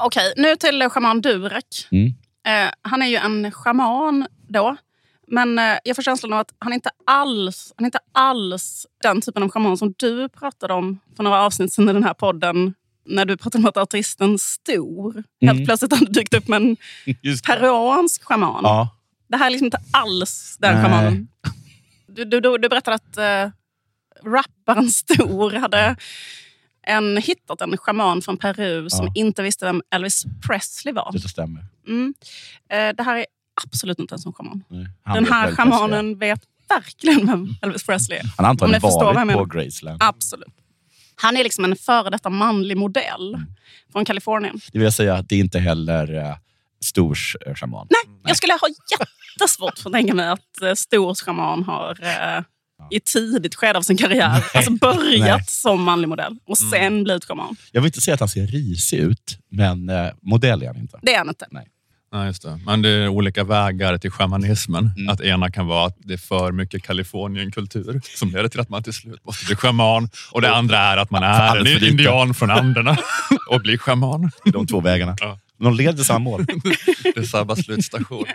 Okej, 0.00 0.32
nu 0.36 0.56
till 0.56 0.88
schaman 0.90 1.20
Durek. 1.20 1.88
Mm. 1.90 2.14
Eh, 2.46 2.72
han 2.82 3.02
är 3.02 3.06
ju 3.06 3.16
en 3.16 3.52
schaman 3.52 4.26
då. 4.48 4.76
Men 5.26 5.58
eh, 5.58 5.78
jag 5.84 5.96
får 5.96 6.02
känslan 6.02 6.32
av 6.32 6.38
att 6.38 6.54
han 6.58 6.72
inte 6.72 6.90
alls 7.06 7.72
han 7.76 7.84
är 7.84 7.86
inte 7.86 7.98
alls 8.12 8.86
den 9.02 9.20
typen 9.20 9.42
av 9.42 9.50
schaman 9.50 9.76
som 9.76 9.94
du 9.96 10.28
pratade 10.28 10.74
om 10.74 11.00
för 11.16 11.22
några 11.22 11.40
avsnitt 11.40 11.72
sedan 11.72 11.88
i 11.88 11.92
den 11.92 12.04
här 12.04 12.14
podden. 12.14 12.74
När 13.06 13.24
du 13.24 13.36
pratade 13.36 13.62
om 13.62 13.68
att 13.68 13.76
artisten 13.76 14.38
Stor 14.38 15.24
helt 15.40 15.66
plötsligt 15.66 15.92
hade 15.92 16.12
dykt 16.12 16.34
upp 16.34 16.48
med 16.48 16.62
en 16.62 16.76
peruansk 17.46 18.24
schaman. 18.24 18.60
Ja. 18.62 18.88
Det 19.28 19.36
här 19.36 19.46
är 19.46 19.50
liksom 19.50 19.64
inte 19.64 19.80
alls 19.90 20.56
den 20.60 20.74
Nej. 20.74 20.84
schamanen. 20.84 21.28
Du, 22.06 22.24
du, 22.24 22.40
du, 22.40 22.58
du 22.58 22.68
berättade 22.68 22.94
att 22.94 23.18
uh, 23.18 23.52
rapparen 24.32 24.90
Stor 24.90 25.50
hade 25.52 25.96
en, 26.82 27.16
hittat 27.16 27.60
en 27.60 27.76
schaman 27.76 28.22
från 28.22 28.36
Peru 28.36 28.90
som 28.90 29.06
Ja. 29.06 29.12
inte 29.14 29.42
visste 29.42 29.64
vem 29.64 29.82
Elvis 29.90 30.24
Presley 30.46 30.94
var. 30.94 31.10
Det 31.12 31.20
stämmer. 31.20 31.64
Mm. 31.88 32.14
Eh, 32.70 32.88
det 32.96 33.02
här 33.02 33.16
är 33.16 33.26
absolut 33.66 33.98
inte 33.98 34.14
en 34.14 34.18
sån 34.18 34.32
schaman. 34.32 34.64
Nej. 34.68 34.86
Den 35.14 35.26
här 35.26 35.52
schamanen 35.54 36.18
vet 36.18 36.40
verkligen 36.68 37.26
vem 37.26 37.48
Elvis 37.62 37.86
Presley 37.86 38.18
är. 38.18 38.22
Han 38.36 38.44
har 38.44 38.50
antagligen 38.50 38.80
varit 38.82 39.36
på. 39.36 39.44
Graceland. 39.58 40.02
Absolut. 40.02 40.54
Han 41.14 41.36
är 41.36 41.44
liksom 41.44 41.64
en 41.64 41.76
före 41.76 42.10
detta 42.10 42.30
manlig 42.30 42.76
modell 42.76 43.34
Mm. 43.34 43.46
från 43.92 44.04
Kalifornien. 44.04 44.60
Det 44.72 44.78
vill 44.78 44.92
säga 44.92 45.14
att 45.14 45.28
det 45.28 45.34
är 45.34 45.40
inte 45.40 45.58
heller 45.58 46.14
uh, 46.14 46.34
Stors 46.80 47.36
uh, 47.46 47.54
shaman. 47.54 47.86
Nej, 47.90 48.16
jag 48.24 48.36
skulle 48.36 48.52
ha 48.52 48.68
jättesvårt 49.38 49.78
för 49.78 49.88
att 49.90 49.94
tänka 49.94 50.14
mig 50.14 50.28
att 50.28 50.62
eh, 50.62 50.74
Stor 50.74 51.14
schaman 51.14 51.64
har 51.64 51.98
eh, 52.02 52.42
i 52.90 53.00
tidigt 53.00 53.54
skede 53.54 53.78
av 53.78 53.82
sin 53.82 53.96
karriär 53.96 54.44
alltså 54.54 54.70
börjat 54.70 55.38
Nej. 55.38 55.44
som 55.46 55.82
manlig 55.82 56.08
modell 56.08 56.36
och 56.46 56.58
sen 56.58 57.04
blivit 57.04 57.24
schaman. 57.24 57.56
Jag 57.72 57.80
vill 57.80 57.88
inte 57.88 58.00
säga 58.00 58.14
att 58.14 58.20
han 58.20 58.28
ser 58.28 58.46
risig 58.46 58.98
ut, 58.98 59.38
men 59.50 59.90
uh, 59.90 60.10
modell 60.22 60.62
är 60.62 60.66
han 60.66 60.76
inte. 60.76 60.98
Det 61.02 61.14
är 61.14 61.18
han 61.18 61.28
inte. 61.28 61.46
Ja, 62.12 62.26
just 62.26 62.42
det. 62.42 62.60
Men 62.66 62.82
det 62.82 62.88
är 62.88 63.08
olika 63.08 63.44
vägar 63.44 63.98
till 63.98 64.10
shamanismen. 64.10 64.90
Mm. 64.96 65.08
Att 65.08 65.20
ena 65.20 65.50
kan 65.50 65.66
vara 65.66 65.86
att 65.86 65.96
det 65.98 66.14
är 66.14 66.18
för 66.18 66.52
mycket 66.52 66.82
Kalifornienkultur 66.82 68.00
som 68.16 68.30
leder 68.30 68.48
till 68.48 68.60
att 68.60 68.68
man 68.68 68.82
till 68.82 68.92
slut 68.92 69.24
måste 69.24 69.46
bli 69.46 69.56
shaman. 69.56 70.08
Och 70.32 70.40
det 70.40 70.54
andra 70.54 70.78
är 70.78 70.96
att 70.96 71.10
man 71.10 71.22
är 71.22 71.56
en 71.56 71.64
lite. 71.64 71.86
indian 71.86 72.34
från 72.34 72.50
Anderna 72.50 72.96
och 73.50 73.60
blir 73.60 73.78
shaman. 73.78 74.30
De 74.44 74.66
två 74.66 74.80
vägarna. 74.80 75.16
Ja. 75.20 75.38
De 75.58 75.74
leder 75.74 75.92
till 75.92 76.04
samma 76.04 76.18
mål. 76.18 76.46
Det 77.02 77.16
är 77.16 77.22
samma 77.22 77.56
slutstation. 77.56 78.24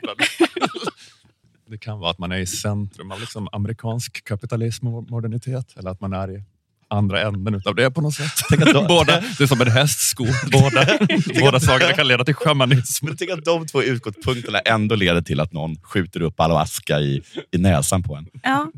Det 1.75 1.79
kan 1.79 1.99
vara 1.99 2.11
att 2.11 2.19
man 2.19 2.31
är 2.31 2.37
i 2.37 2.45
centrum 2.45 3.11
av 3.11 3.19
liksom 3.19 3.47
amerikansk 3.51 4.23
kapitalism 4.23 4.87
och 4.87 5.09
modernitet. 5.11 5.77
Eller 5.77 5.89
att 5.91 6.01
man 6.01 6.13
är 6.13 6.31
i 6.37 6.43
andra 6.87 7.21
änden 7.21 7.55
utav 7.55 7.75
det 7.75 7.91
på 7.91 8.01
något 8.01 8.13
sätt. 8.13 8.31
Tänk 8.49 8.61
att 8.61 8.73
de- 8.73 8.87
Båda, 8.95 9.21
det 9.37 9.43
är 9.43 9.47
som 9.47 9.61
en 9.61 9.71
hästsko. 9.71 10.25
Båda, 10.51 10.87
båda 11.39 11.59
sakerna 11.59 11.93
kan 11.93 12.07
leda 12.07 12.25
till 12.25 12.33
shamanism. 12.35 13.05
Men 13.05 13.17
tänk 13.17 13.31
att 13.31 13.45
de 13.45 13.67
två 13.67 13.83
utgångspunkterna 13.83 14.59
ändå 14.59 14.95
leder 14.95 15.21
till 15.21 15.39
att 15.39 15.53
någon 15.53 15.75
skjuter 15.81 16.21
upp 16.21 16.39
ayahuasca 16.39 16.99
i, 16.99 17.21
i 17.51 17.57
näsan 17.57 18.03
på 18.03 18.15
en. 18.15 18.27
Ja. 18.43 18.71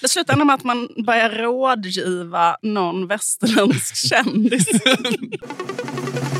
Det 0.00 0.08
slutar 0.08 0.36
med 0.44 0.54
att 0.54 0.64
man 0.64 0.88
börjar 1.06 1.30
rådgiva 1.30 2.56
någon 2.62 3.06
västerländsk 3.06 3.96
kändis. 4.08 4.66